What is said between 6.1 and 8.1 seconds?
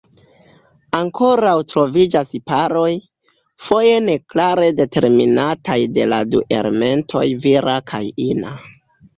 la du elementoj vira kaj